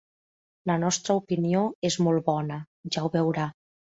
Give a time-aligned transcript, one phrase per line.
[0.71, 2.59] La nostra opinió és molt bona,
[2.97, 3.49] ja ho veurà.